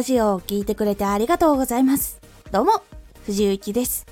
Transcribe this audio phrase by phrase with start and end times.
[0.00, 2.22] ラジオを聴いてくれてありがとうございます。
[2.50, 2.82] どうも、
[3.26, 4.06] 藤幸です。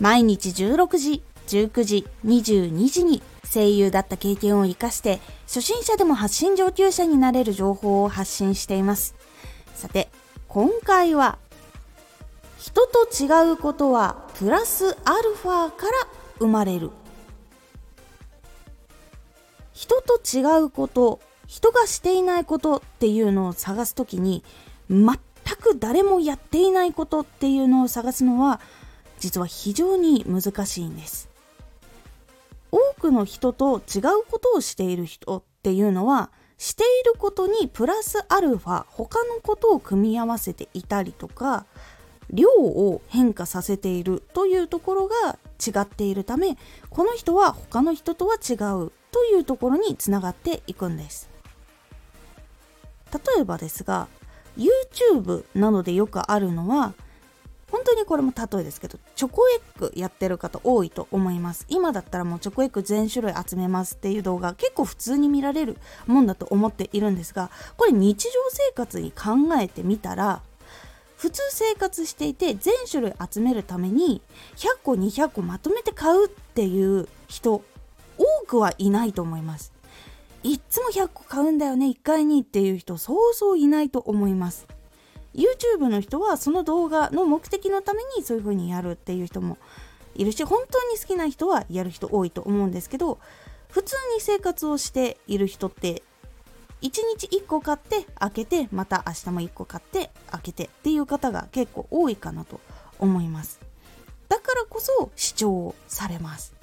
[0.00, 3.22] 毎日16時、19時、22時に
[3.52, 9.14] 声優だった経験を活かして、初心者でも発信上級者になれる情報を発信しています。
[9.74, 10.08] さて、
[10.48, 11.36] 今回は、
[12.58, 15.92] 人と違うことはプラスアルファから
[16.38, 16.90] 生まれる。
[19.74, 24.42] 人と違うこと、人がしていないことっていうのを探すときに、
[24.88, 25.10] 全
[25.64, 28.60] く誰もやっていないことっていうのを探すのは、
[29.18, 31.28] 実は非常に難しいんです。
[32.70, 41.66] 多くの人と違うことをしている人っていうのはしていることにプラスアルファ他のことを組み合わせていたりとか
[42.30, 46.56] 量を変化させているというところが違っているため
[46.90, 51.30] この人は他の人とは違うというところにつながっていくんです
[53.12, 54.08] 例えばですが
[54.56, 56.94] YouTube などでよくあるのは
[57.70, 61.66] 本当にこれも例えですけどチョコエッグやってる方多いと思います。
[61.68, 70.40] 今だったらもうチョコエッグ全種類集めますっていう動画結構普通に見られるもんだと思っているんですがこれ日常生活に考えてみたら
[71.16, 74.22] 普通生活していて全種類集めるために
[74.56, 77.64] 100個200個まとめて買うっていう人
[78.16, 79.73] 多くはいないと思います。
[80.44, 84.68] いっつも100個買うんだよね1回にっていう人そうそういないと思います。
[85.34, 89.58] YouTube の人はその動画の目的のためにそういう風にやるっていう人も
[90.14, 93.18] いるし本当に好きな人はやる人多いと思うんですけど
[93.68, 96.04] 普通に生活をしている人って
[96.82, 102.60] 1日1個買って開けてまた明日も1個買って開けてっていう方が結構多いかなと
[103.00, 103.60] 思います。
[104.28, 106.53] だからこそ視聴されます。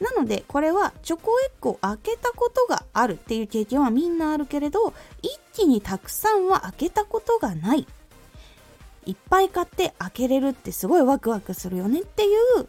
[0.00, 4.92] なのでこれはチョコエッグを開けたことがあるっていう経験はみんなあるけれど
[5.22, 7.86] 一気にたくさんは開けたことがない。
[9.06, 12.28] いっぱい買って開けれるってすごいワクワクするよねってい
[12.60, 12.66] う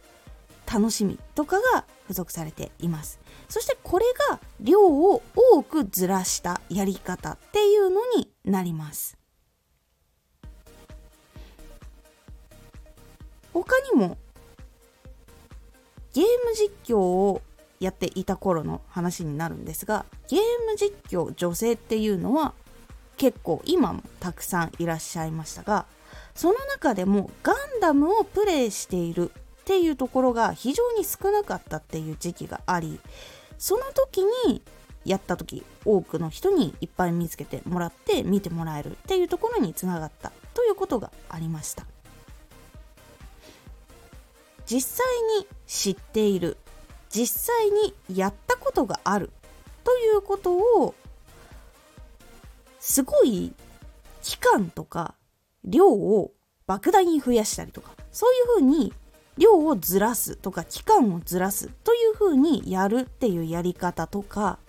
[0.72, 3.19] 楽しみとかが付属されています。
[3.47, 9.18] そしてこれが量を多くずらしたやり方っていうのになります。
[13.53, 14.18] 他にも
[16.16, 17.42] ゲーム実況を
[17.81, 22.53] やっていた頃の話になるんですがゲーム実況女性っていうのは
[23.18, 25.86] 結構今もたくさんいらっしゃいましたが
[26.34, 33.02] その中でもガンダムをプレイしているっていうところが非常に少なかったっていう時期があり
[33.58, 34.62] その時に
[35.04, 41.86] やった時多くの人にいっぱい見つけてもらって見てもらえるっていうところにつながったということがありました。
[44.66, 45.06] 実際
[45.40, 46.58] に知っている。
[47.09, 49.31] 実際にやったことがある。
[49.84, 50.96] ということを
[52.80, 53.54] すごい
[54.22, 55.16] 期間とか
[55.64, 56.31] 量を
[56.68, 58.94] 莫大に増やしたりとかそういうふうに
[59.38, 64.59] 量をずらすとか期間をずらすというふうにやるっていうやり方とか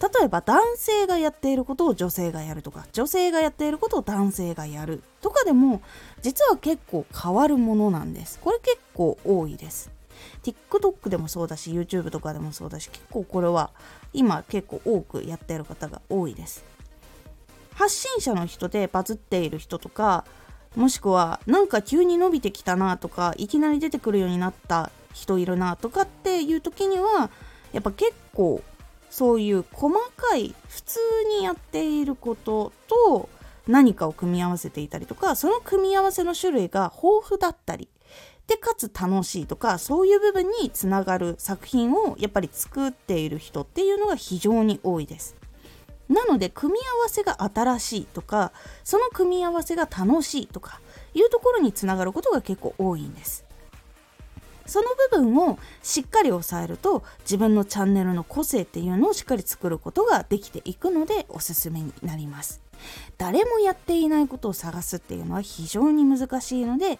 [0.00, 5.80] 例えば男性がやっていることを女性がやるとか女性がやっていることを男性がやるとかでも
[6.22, 8.38] 実は結構変わるものなんです。
[8.40, 9.90] これ結構多いです。
[10.42, 13.70] TikTok でもそうだし YouTube とかでもそうだし結構これは
[14.12, 16.64] 今結構多くやってる方が多いです。
[17.74, 20.24] 発信者の人でバズっている人とか
[20.74, 27.30] もしくはなんか急に伸びてきたなとかいきなり出てくるようになった人いるなとかっていう時には
[27.72, 28.62] やっぱ結構
[29.16, 31.00] そういう細かい普通
[31.38, 33.30] にやっていることと
[33.66, 37.88] 何かを組み合わせていたりとかその組み合わせの種類が豊富だったり
[38.46, 45.34] でかつ楽しいとかそういう部分につながる作品をやっぱり作っている人っていうのが非常に多いです。
[46.10, 48.52] なので組み合わせが新しいとか
[48.84, 50.82] その組み合わせが楽しいとか
[51.14, 53.45] いうところにつながることが結構多いんです。
[54.66, 62.60] その部分をしっかり押さえると自分のチャンネルの個性っていうのをしっかり作ることができていくのでおすすめになります。
[63.18, 66.98] 誰もやっていないことを探すっていうのは非常に難しいので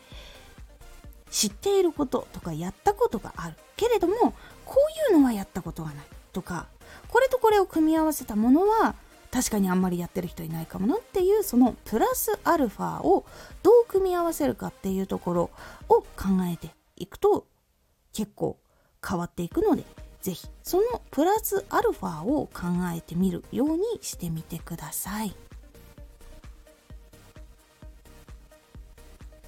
[1.31, 4.77] 知っていることとかやったことがあるけれどもこ
[5.11, 6.67] ういうのはやったことがないとか
[7.09, 8.95] これとこれを組み合わせたものは
[9.31, 13.27] 確かにあんまりやってる人いないかもなっていうそのプラスアルファを
[13.63, 15.51] どう組み合わせるかっていうところ
[15.89, 16.07] を考
[16.51, 17.47] えていくと
[18.17, 18.57] 結構
[19.07, 19.85] 変わっていくので
[20.23, 22.63] 是非そのプラスアルファを考
[22.97, 25.37] えてみるようにしてみてください。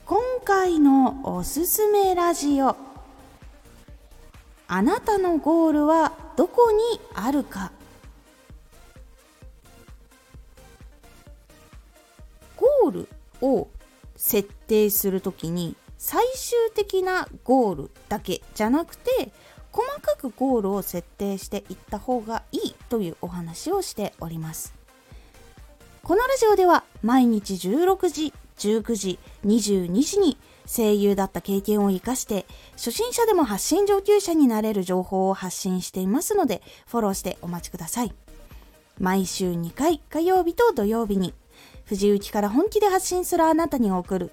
[0.05, 2.76] 今回のおすすめラジオ。
[4.67, 7.73] あなたのゴールはどこにあるか。
[12.56, 13.09] ゴール
[13.41, 13.69] を
[14.15, 19.32] 設定する時に最終的なゴールだけじゃなくて
[19.72, 24.74] 細かくゴールを設定していった方がいいというお話をしております。
[26.02, 38.14] このラジオでは毎日16時19時22時に声優だった経験を生かして初心者でも発信上級者になれる情報を発信していますのでフォローしてお待ちください。
[38.98, 41.34] 毎週2回火曜日と土曜日に
[41.84, 44.32] 藤雪から本気で発信するあなたに送る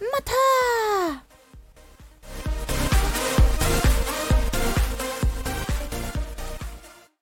[0.00, 1.31] また